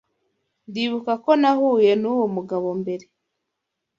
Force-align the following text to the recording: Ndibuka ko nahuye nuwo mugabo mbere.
Ndibuka 0.69 1.11
ko 1.23 1.31
nahuye 1.41 1.91
nuwo 2.01 2.25
mugabo 2.35 2.67
mbere. 2.81 3.05